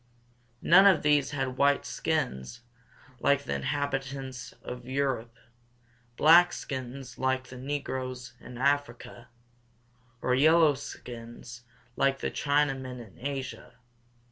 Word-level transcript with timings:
None 0.63 0.87
of 0.87 1.03
these 1.03 1.29
had 1.29 1.57
white 1.57 1.85
skins 1.85 2.61
like 3.19 3.43
the 3.43 3.53
inhabitants 3.53 4.51
of 4.63 4.87
Europe, 4.87 5.35
black 6.17 6.53
skins 6.53 7.19
like 7.19 7.49
the 7.49 7.57
negroes 7.57 8.33
in 8.39 8.57
Africa, 8.57 9.27
or 10.19 10.33
yellow 10.33 10.73
skins 10.73 11.65
like 11.95 12.17
the 12.17 12.31
Chinamen 12.31 12.99
in 12.99 13.23
Asia. 13.23 13.73